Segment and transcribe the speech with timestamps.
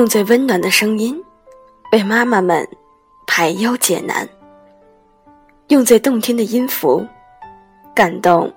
[0.00, 1.22] 用最温暖的声音
[1.92, 2.66] 为妈妈们
[3.26, 4.26] 排忧解难，
[5.68, 7.06] 用最动听的音符
[7.94, 8.50] 感动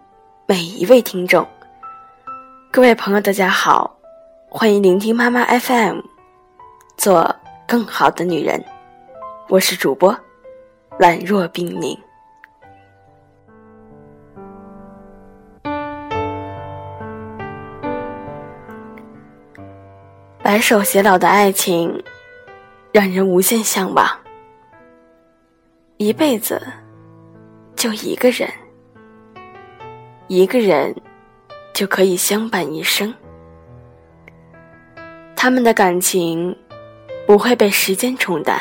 [0.46, 1.46] 每一位听众。
[2.72, 3.94] 各位朋友，大家好，
[4.48, 6.00] 欢迎聆听妈妈 FM，
[6.96, 7.36] 做
[7.68, 8.64] 更好的女人。
[9.50, 10.18] 我是主播
[10.98, 12.00] 懒若冰凝。
[20.44, 22.04] 白首偕老的爱情，
[22.92, 24.06] 让人无限向往。
[25.96, 26.62] 一辈子
[27.78, 28.50] 就一个人，
[30.28, 30.94] 一个人
[31.74, 33.14] 就可以相伴一生。
[35.34, 36.54] 他们的感情
[37.26, 38.60] 不会被时间冲淡，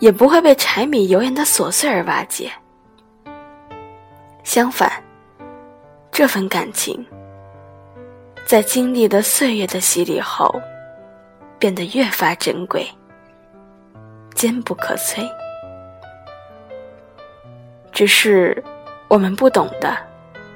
[0.00, 2.50] 也不会被柴米油盐的琐碎而瓦解。
[4.42, 4.90] 相反，
[6.10, 7.06] 这份感情。
[8.48, 10.50] 在经历了岁月的洗礼后，
[11.58, 12.88] 变得越发珍贵、
[14.34, 15.30] 坚不可摧。
[17.92, 18.64] 只是
[19.06, 19.94] 我们不懂的，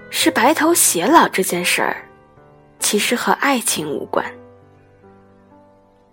[0.09, 2.03] 是白头偕老这件事儿，
[2.79, 4.25] 其实和爱情无关。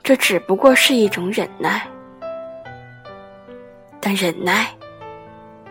[0.04, 1.88] 这只不过是一种忍耐，
[4.02, 4.68] 但忍耐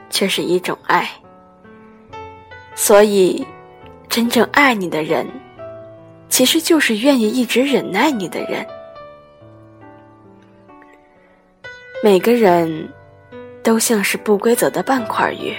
[0.08, 1.06] 却是一种爱。
[2.74, 3.46] 所以，
[4.08, 5.26] 真正爱你的人。
[6.28, 8.66] 其实就是愿意一直忍耐你的人。
[12.02, 12.88] 每个人
[13.62, 15.56] 都像是不规则的半块月，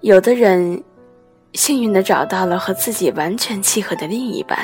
[0.00, 0.82] 有的人
[1.54, 4.58] 幸运的找到了和自己完全契合的另一半，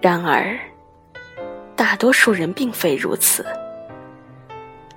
[0.00, 0.54] 然而
[1.74, 3.44] 大多数人并非如此。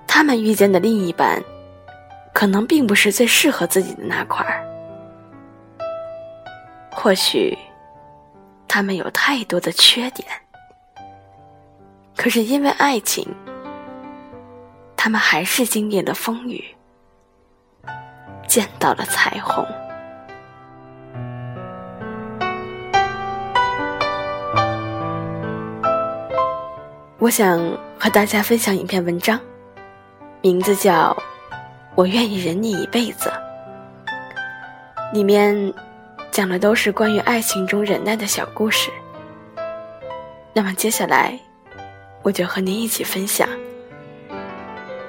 [0.05, 1.41] 他们遇见的另一半，
[2.33, 4.65] 可能并不是最适合自己的那块儿。
[7.00, 7.56] 或许，
[8.67, 10.27] 他们有太多的缺点，
[12.16, 13.23] 可是因为爱情，
[14.95, 16.76] 他们还是经历了风雨，
[18.48, 19.64] 见到了彩虹。
[27.20, 27.60] 我想
[28.00, 29.39] 和大家分享一篇文章，
[30.42, 31.16] 名字叫
[31.94, 33.32] 《我愿意忍你一辈子》，
[35.14, 35.71] 里面。
[36.37, 38.92] 讲的都是关于爱情中忍耐的小故事。
[40.53, 41.36] 那么接下来，
[42.21, 43.49] 我就和您一起分享，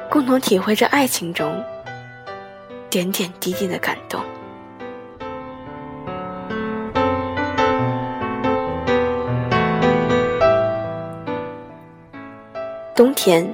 [0.08, 1.62] 共同体会着爱情中
[2.88, 4.24] 点点滴滴的感动。
[12.96, 13.46] 冬天，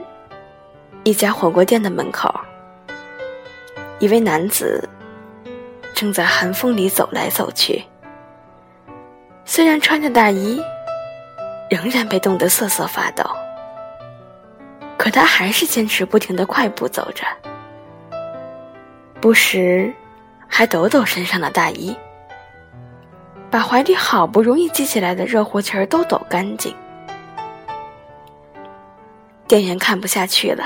[1.03, 2.33] 一家火锅店的门口，
[3.99, 4.89] 一位男子。
[5.95, 7.85] 正在寒风里走来走去，
[9.45, 10.61] 虽然穿着大衣，
[11.71, 13.25] 仍然被冻得瑟瑟发抖，
[14.99, 17.25] 可他还是坚持不停的快步走着，
[19.21, 19.95] 不时
[20.49, 21.97] 还抖抖身上的大衣，
[23.49, 26.75] 把怀里好不容易积起来的热乎气儿都抖干净。
[29.47, 30.65] 店员看不下去了，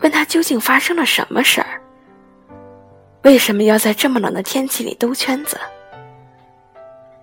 [0.00, 1.80] 问他究竟发生了什么事儿。
[3.26, 5.58] 为什么要在这么冷的天气里兜圈子？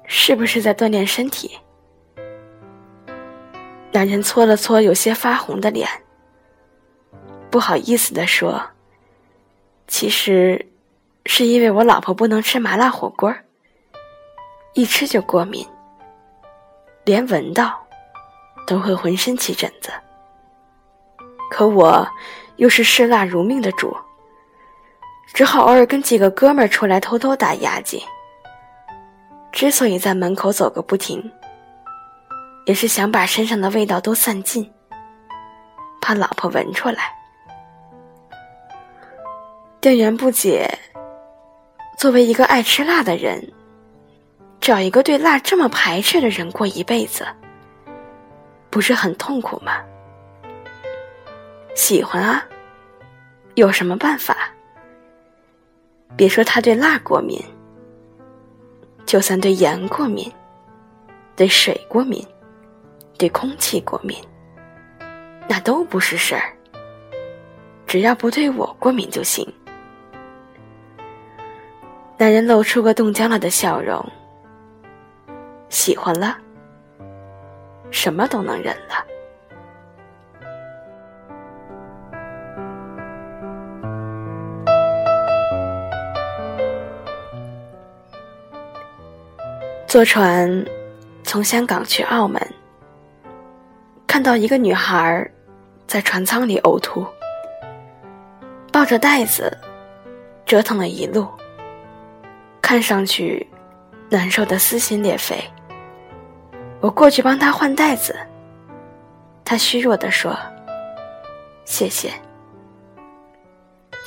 [0.06, 1.58] 是不是在锻炼身体？
[3.90, 5.88] 男人搓了搓有些发红的脸，
[7.50, 8.62] 不好意思地说
[9.88, 10.68] ：“其实，
[11.26, 13.34] 是因为我老婆不能吃麻辣火锅，
[14.74, 15.66] 一吃就过敏，
[17.06, 17.82] 连闻到
[18.68, 19.90] 都会浑身起疹子。
[21.50, 22.06] 可我
[22.58, 23.96] 又是嗜辣如命的主。”
[25.28, 28.04] 只好偶尔跟几个哥们儿出来偷偷打牙祭。
[29.52, 31.32] 之所以在门口走个不停，
[32.66, 34.68] 也是想把身上的味道都散尽，
[36.02, 37.14] 怕老婆闻出来。
[39.80, 40.68] 店员不解，
[41.98, 43.52] 作为一个爱吃辣的人，
[44.60, 47.28] 找一个对辣这么排斥的人过一辈子，
[48.70, 49.84] 不是很痛苦吗？
[51.76, 52.44] 喜欢啊，
[53.56, 54.36] 有什么办法？
[56.16, 57.44] 别说他对辣过敏，
[59.06, 60.32] 就算对盐过敏、
[61.36, 62.26] 对水过敏、
[63.18, 64.18] 对空气过敏，
[65.48, 66.54] 那都不是事儿。
[67.88, 69.48] 只要不对我过敏就行。
[72.18, 74.04] 男人露出个冻僵了的笑容，
[75.70, 76.38] 喜欢了，
[77.92, 79.13] 什么都能忍了。
[89.94, 90.66] 坐船
[91.24, 92.42] 从香港去澳门，
[94.08, 95.30] 看到一个女孩
[95.86, 97.06] 在船舱里呕吐，
[98.72, 99.56] 抱着袋子
[100.48, 101.28] 折腾了一路，
[102.60, 103.48] 看上去
[104.10, 105.38] 难受的撕心裂肺。
[106.82, 108.18] 我过去帮她换袋子，
[109.46, 110.36] 她虚弱地说
[111.66, 112.12] ：“谢谢。”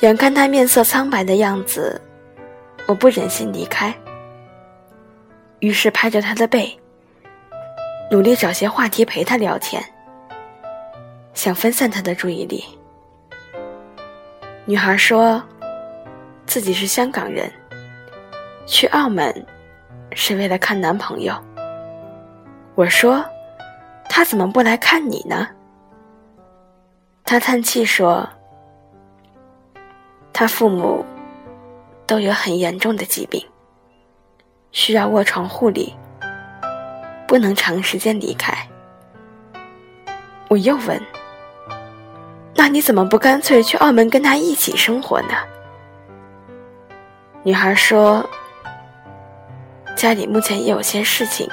[0.03, 2.01] 眼看她面色苍白的样子，
[2.87, 3.95] 我不忍心离开，
[5.59, 6.77] 于是拍着她的背。
[8.09, 9.83] 努力找些话题陪他聊天，
[11.33, 12.63] 想分散他的注意力。
[14.63, 15.43] 女孩说，
[16.45, 17.51] 自己是香港人，
[18.65, 19.45] 去澳门
[20.13, 21.35] 是为了看男朋友。
[22.75, 23.25] 我说，
[24.09, 25.45] 他怎么不来看你呢？
[27.25, 28.25] 他叹气说，
[30.31, 31.03] 他父母
[32.05, 33.45] 都有很严重的疾病，
[34.71, 35.93] 需要卧床护理。
[37.27, 38.55] 不能长时间离开。
[40.47, 40.97] 我又问
[42.55, 45.33] ：“那你怎么不干脆去澳门跟他一起生活呢？”
[47.43, 48.25] 女孩说
[49.93, 51.49] ：“家里目前也有些事情，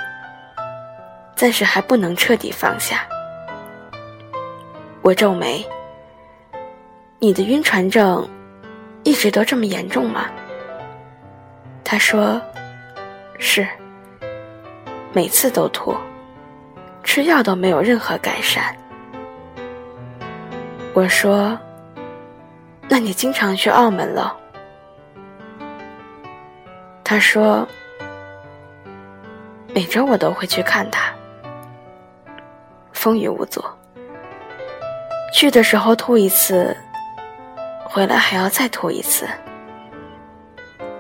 [1.35, 3.05] 暂时还不能彻底放下。”
[5.03, 5.67] 我皱眉
[7.19, 8.29] ：“你的晕船症
[9.03, 10.27] 一直都这么严重吗？”
[11.83, 12.41] 她说
[13.39, 13.67] ：“是。”
[15.13, 15.95] 每次都吐，
[17.05, 18.75] 吃药都没有任何改善。
[20.93, 21.57] 我说
[22.91, 24.37] ：“那你经常去澳门了？”
[27.05, 27.67] 他说
[29.73, 31.13] ：“每周我都会去看他。”
[32.93, 33.63] 风雨无阻。
[35.33, 36.77] 去的时候吐一次，
[37.85, 39.29] 回来还要再吐一次。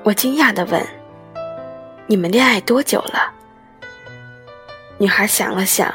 [0.04, 0.80] 我惊讶的问
[2.06, 3.32] ：“你们恋爱多久了？”
[4.98, 5.92] 女孩想了想，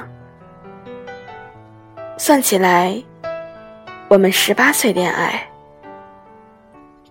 [2.18, 3.02] 算起来，
[4.10, 5.48] 我们十八岁恋爱。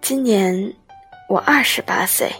[0.00, 0.75] 今年
[1.29, 2.31] 我二十八岁，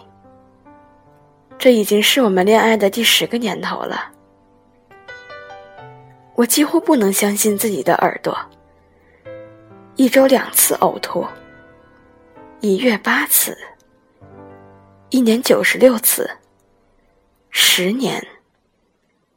[1.59, 4.11] 这已经是我们恋爱的第十个年头了。
[6.35, 8.37] 我几乎不能相信自己的耳朵，
[9.97, 11.27] 一周两次呕吐，
[12.61, 13.57] 一月八次，
[15.11, 16.31] 一年九十六次，
[17.51, 18.27] 十年。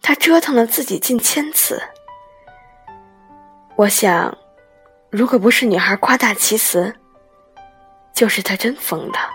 [0.03, 1.81] 他折腾了自己近千次。
[3.75, 4.35] 我想，
[5.11, 6.93] 如果不是女孩夸大其词，
[8.11, 9.29] 就是他真疯了。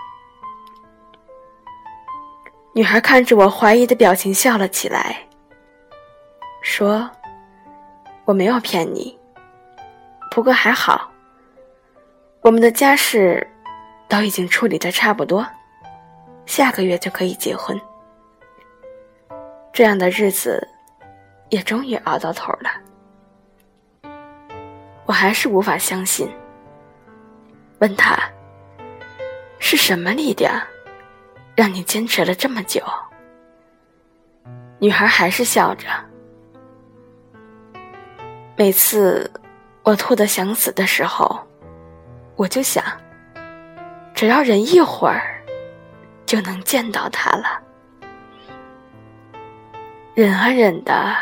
[2.74, 5.16] 女孩看着我怀疑的表情笑了起来，
[6.62, 7.08] 说
[8.26, 9.16] ：“我没有骗你，
[10.32, 11.10] 不过还好，
[12.40, 13.46] 我们的家事
[14.08, 15.46] 都已经处理的差不多，
[16.44, 17.80] 下个月就可以结婚。”
[19.76, 20.66] 这样的日子，
[21.50, 24.10] 也终于熬到头了。
[25.04, 26.34] 我还是无法相信。
[27.80, 28.18] 问他，
[29.58, 30.58] 是什么力量，
[31.54, 32.82] 让你坚持了这么久？
[34.78, 35.86] 女孩还是笑着。
[38.56, 39.30] 每次
[39.82, 41.38] 我吐得想死的时候，
[42.34, 42.82] 我就想，
[44.14, 45.38] 只要忍一会儿，
[46.24, 47.60] 就能见到他了。
[50.16, 51.14] 忍啊忍的，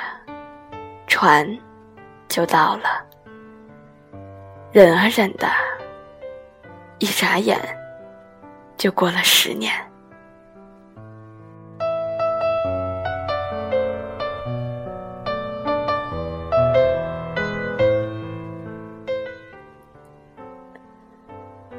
[1.09, 1.45] 船
[2.29, 3.05] 就到了。
[4.71, 5.49] 忍啊忍的，
[7.01, 7.59] 一眨眼
[8.77, 9.73] 就过了十年。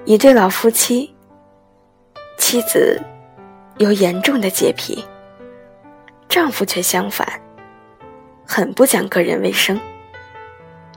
[0.03, 1.15] 一对老夫妻，
[2.38, 3.01] 妻子
[3.77, 5.01] 有严重的洁癖。
[6.35, 7.25] 丈夫却相反，
[8.45, 9.79] 很不讲个人卫生，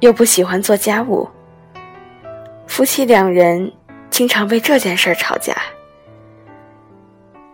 [0.00, 1.30] 又不喜欢做家务。
[2.66, 3.72] 夫妻两人
[4.10, 5.54] 经常为这件事吵架。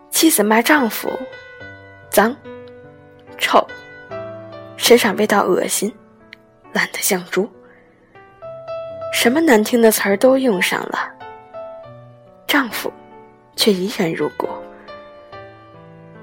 [0.09, 1.11] 妻子骂丈夫
[2.09, 2.35] 脏、
[3.37, 3.63] 臭，
[4.77, 5.93] 身上味道恶心，
[6.73, 7.47] 懒得像猪，
[9.13, 11.07] 什么难听的词儿都用上了。
[12.47, 12.91] 丈夫
[13.55, 14.49] 却依然如故。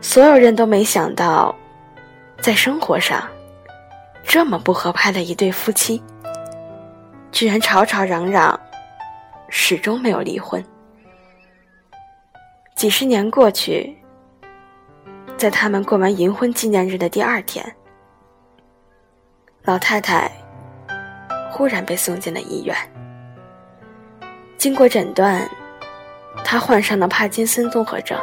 [0.03, 1.55] 所有人都没想到，
[2.41, 3.23] 在生活上
[4.25, 6.03] 这么不合拍的一对夫妻，
[7.31, 8.59] 居然吵吵嚷嚷，
[9.49, 10.63] 始终没有离婚。
[12.75, 13.97] 几十年过去，
[15.37, 17.65] 在他们过完银婚纪念日的第二天，
[19.63, 20.29] 老太太
[21.49, 22.77] 忽然被送进了医院。
[24.59, 25.49] 经过诊断，
[26.45, 28.19] 她患上了帕金森综合症。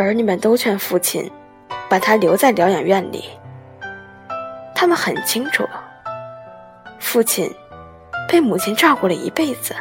[0.00, 1.30] 儿女们都劝父亲
[1.88, 3.24] 把他留在疗养院里。
[4.74, 5.68] 他们很清楚，
[6.98, 7.52] 父亲
[8.26, 9.74] 被母亲照顾了一辈子，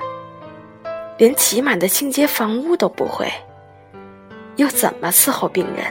[1.17, 3.31] 连起码的清洁房屋都不会，
[4.57, 5.85] 又怎么伺候病人？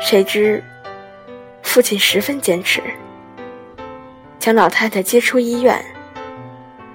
[0.00, 0.64] 谁知，
[1.62, 2.82] 父亲十分坚持，
[4.38, 5.78] 将老太太接出医院，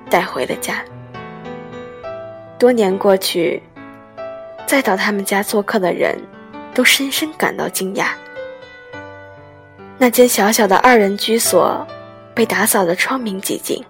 [0.10, 0.84] 带回了家。
[2.58, 3.62] 多年过去，
[4.66, 6.18] 再到他们家做客的人，
[6.74, 8.08] 都深深感到惊讶。
[9.98, 11.86] 那间小小的二人居所，
[12.34, 13.84] 被打扫得窗明几净。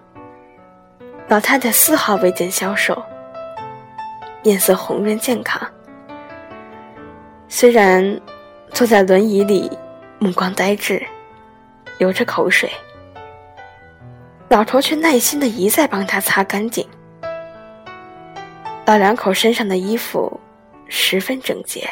[1.28, 3.02] 老太太丝毫未见消瘦，
[4.44, 5.60] 面色红润健康。
[7.48, 8.20] 虽然
[8.70, 9.70] 坐在轮椅里，
[10.18, 11.04] 目光呆滞，
[11.98, 12.70] 流着口水，
[14.48, 16.86] 老头却耐心的一再帮她擦干净。
[18.84, 20.40] 老两口身上的衣服
[20.88, 21.88] 十分整洁。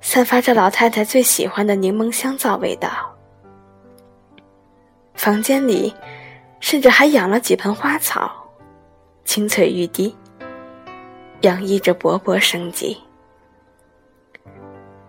[0.00, 2.90] 散发着老太太最喜欢的柠檬香皂味道。
[5.14, 5.94] 房间里，
[6.60, 8.32] 甚至还养了几盆花草，
[9.24, 10.16] 青翠欲滴，
[11.42, 12.98] 洋溢着勃勃生机。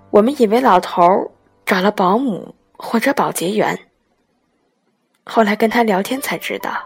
[0.09, 1.31] 我们以为老头
[1.65, 3.79] 找了保姆或者保洁员，
[5.23, 6.83] 后来跟他聊天才知道，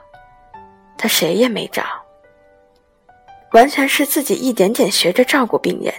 [0.95, 1.83] 他谁也没找，
[3.55, 5.93] 完全是自己一点点学着照顾病人。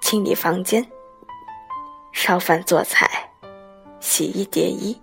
[0.00, 0.82] 清理房间、
[2.10, 3.06] 烧饭做菜、
[4.00, 4.98] 洗衣叠衣，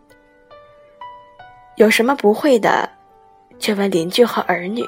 [1.76, 2.90] 有什么不会的，
[3.60, 4.84] 就问邻居和儿女。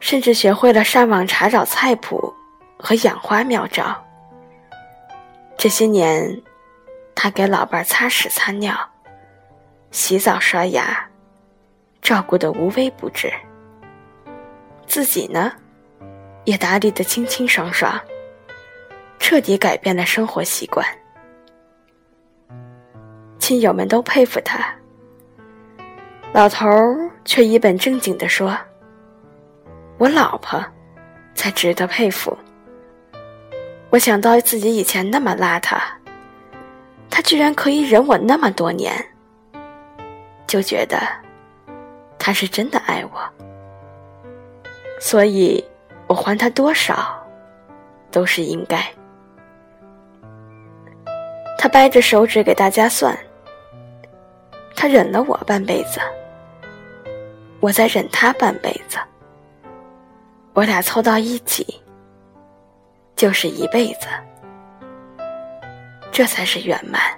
[0.00, 2.34] 甚至学会了上网查找菜谱
[2.76, 4.04] 和养花妙招。
[5.56, 6.42] 这些年，
[7.14, 8.76] 他给老伴儿擦屎擦尿、
[9.92, 11.08] 洗澡刷牙，
[12.02, 13.32] 照顾得无微不至。
[14.88, 15.52] 自己呢，
[16.44, 18.00] 也打理得清清爽爽。
[19.20, 20.86] 彻底改变了生活习惯，
[23.38, 24.74] 亲友们都佩服他。
[26.32, 28.56] 老头儿却一本正经地说
[29.98, 30.64] ：“我老婆
[31.34, 32.36] 才值得佩服。
[33.90, 35.78] 我想到自己以前那么邋遢，
[37.10, 38.94] 他居然可以忍我那么多年，
[40.46, 41.00] 就觉得
[42.18, 43.20] 他是真的爱我。
[44.98, 45.64] 所以，
[46.06, 47.24] 我还他多少，
[48.10, 48.84] 都是应该。”
[51.58, 53.18] 他掰着手指给大家算，
[54.76, 56.00] 他忍了我半辈子，
[57.58, 58.96] 我再忍他半辈子，
[60.52, 61.66] 我俩凑到一起
[63.16, 64.06] 就是一辈子，
[66.12, 67.17] 这才是圆满。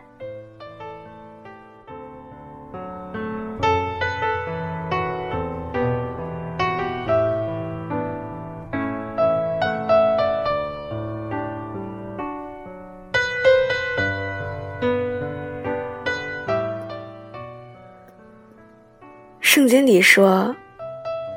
[20.12, 20.52] 说，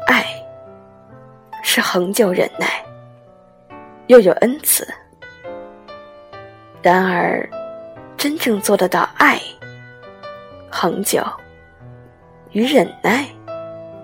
[0.07, 0.25] 爱
[1.61, 2.83] 是恒久忍耐，
[4.07, 4.83] 又有恩慈。
[6.81, 7.47] 然而，
[8.17, 9.39] 真正做得到爱、
[10.71, 11.23] 恒久
[12.49, 13.27] 与忍耐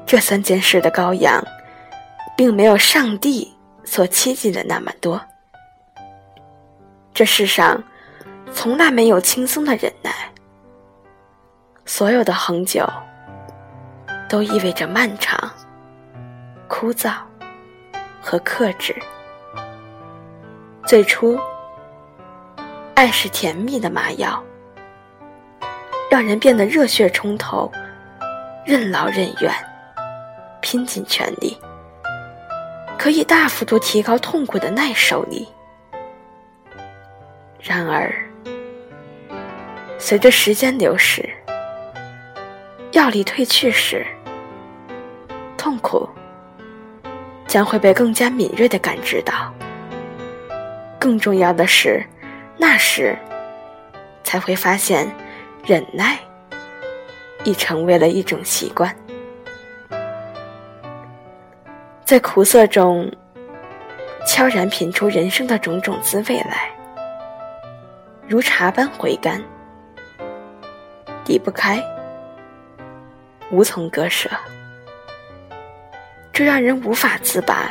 [0.06, 1.44] 这三件事的羔羊，
[2.38, 3.52] 并没有上帝
[3.84, 5.20] 所期冀的那么多。
[7.12, 7.84] 这世上
[8.54, 10.12] 从来没有轻松的忍耐，
[11.86, 12.88] 所有的恒久。
[14.30, 15.52] 都意味着漫长、
[16.68, 17.14] 枯燥
[18.22, 18.96] 和克制。
[20.86, 21.38] 最初，
[22.94, 24.42] 爱是甜蜜的麻药，
[26.12, 27.72] 让人变得热血冲头、
[28.64, 29.52] 任劳任怨、
[30.62, 31.58] 拼尽全力，
[33.00, 35.48] 可以大幅度提高痛苦的耐受力。
[37.60, 38.14] 然而，
[39.98, 41.28] 随着时间流逝，
[42.92, 44.06] 药力褪去时，
[45.80, 46.08] 苦
[47.48, 49.54] 将会被更加敏锐的感知到。
[51.00, 52.06] 更重要的是，
[52.58, 53.18] 那时
[54.24, 55.10] 才会发现，
[55.66, 56.20] 忍耐
[57.44, 58.94] 已成为了一种习惯。
[62.04, 63.12] 在苦涩中，
[64.28, 66.70] 悄然品出人生的种种滋味来，
[68.28, 69.42] 如茶般回甘，
[71.26, 71.82] 离不开，
[73.52, 74.30] 无从割舍。
[76.40, 77.70] 这让人无法自拔，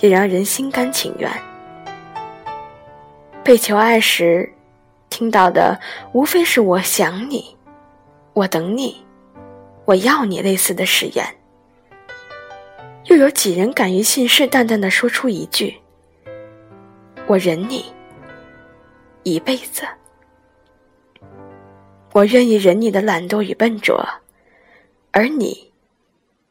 [0.00, 1.30] 也让人心甘情愿。
[3.44, 4.52] 被求爱时，
[5.08, 5.78] 听到的
[6.10, 7.56] 无非是“我想你
[8.34, 9.00] ”“我等你
[9.86, 11.24] ”“我要你”类似的誓言。
[13.04, 15.78] 又有几人敢于信誓旦旦地说出一句
[17.28, 17.84] ：“我忍你
[19.22, 19.86] 一辈子。
[22.12, 24.04] 我愿意忍你的懒惰与笨拙，
[25.12, 25.70] 而你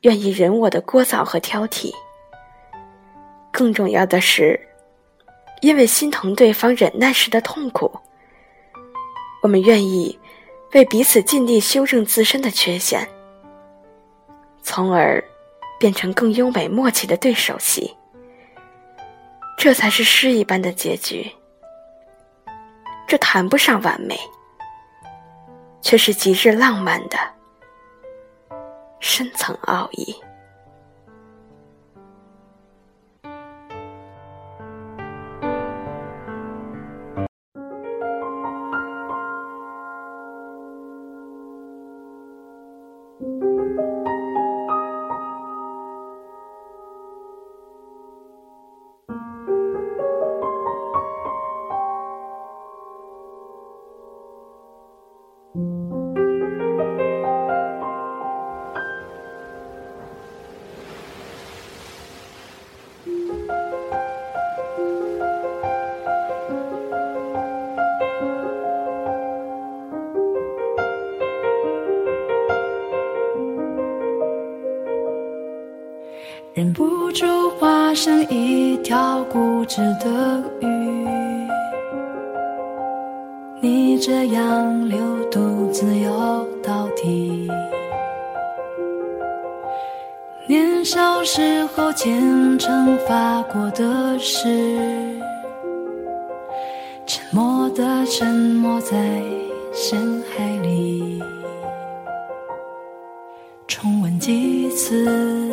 [0.04, 1.92] 愿意忍我的聒噪和挑剔。
[3.52, 4.58] 更重要的是，
[5.62, 7.92] 因为心疼对方忍耐时的痛苦，
[9.42, 10.18] 我们愿意
[10.72, 13.06] 为彼此尽力修正自身的缺陷，
[14.62, 15.24] 从而
[15.80, 17.94] 变成更优美默契的对手戏。
[19.58, 21.30] 这才是诗一般的结局。
[23.08, 24.18] 这谈不上完美。
[25.86, 27.18] 却是极致浪漫的
[29.04, 30.16] 深层奥义。
[77.94, 80.68] 化身一条固执的鱼，
[83.62, 84.98] 你这样流
[85.30, 86.12] 独自游
[86.64, 87.48] 到底。
[90.48, 95.20] 年少时候虔诚发过的誓，
[97.06, 99.22] 沉默的沉没在
[99.72, 101.22] 深海里，
[103.68, 105.53] 重温几次。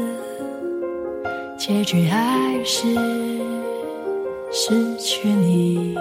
[1.72, 2.88] 结局还是
[4.50, 5.94] 失去你。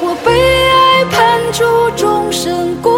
[0.00, 1.64] 我被爱判处
[1.96, 2.97] 终身孤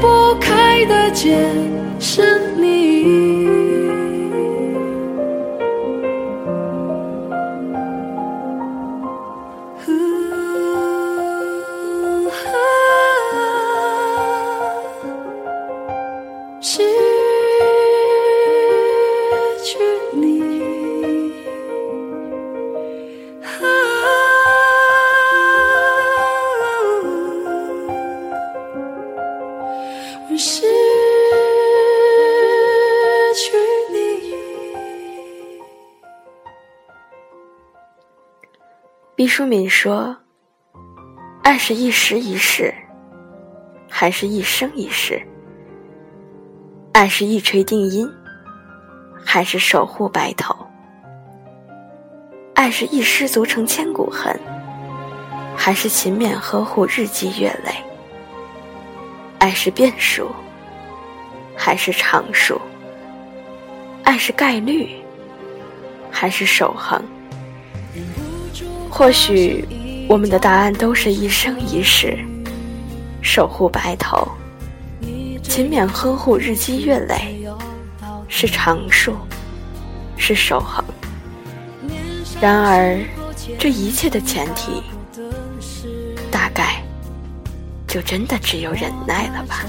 [0.00, 1.36] 不开的结，
[1.98, 3.63] 是你。
[39.36, 40.16] 淑敏说
[41.42, 42.72] ：“爱是一时一世，
[43.90, 45.20] 还是一生一世？
[46.92, 48.08] 爱是一锤定音，
[49.24, 50.54] 还是守护白头？
[52.54, 54.38] 爱是一失足成千古恨，
[55.56, 57.74] 还是勤勉呵护日积月累？
[59.40, 60.30] 爱是变数，
[61.56, 62.60] 还是常数？
[64.04, 65.02] 爱是概率，
[66.08, 67.02] 还是守恒？”
[68.96, 69.66] 或许
[70.08, 72.16] 我们的答案都是一生一世，
[73.20, 74.24] 守护白头，
[75.42, 77.44] 勤勉呵护日积月累，
[78.28, 79.16] 是常数，
[80.16, 80.84] 是守恒。
[82.40, 82.96] 然而，
[83.58, 84.80] 这一切的前提，
[86.30, 86.80] 大概
[87.88, 89.64] 就真的只有忍耐了吧。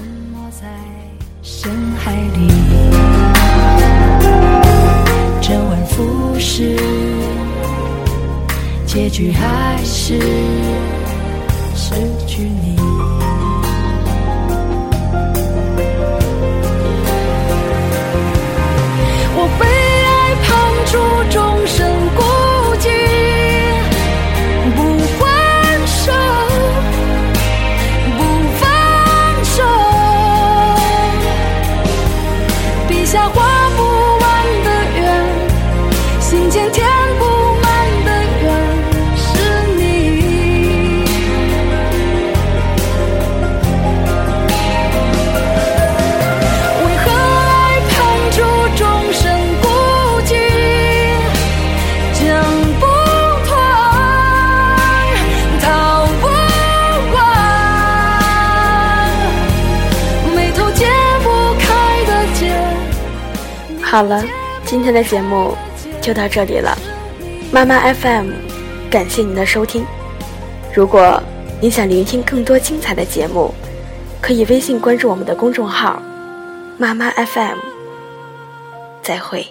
[8.96, 10.18] 结局还是
[11.74, 11.94] 失
[12.26, 12.75] 去你。
[63.96, 64.22] 好了，
[64.62, 65.56] 今天的节目
[66.02, 66.76] 就到这里了。
[67.50, 68.30] 妈妈 FM，
[68.90, 69.86] 感谢您的收听。
[70.74, 71.18] 如果
[71.62, 73.54] 您想聆听更多精彩的节目，
[74.20, 76.02] 可以微信关注我们的公众号
[76.76, 77.56] “妈妈 FM”。
[79.02, 79.46] 再会。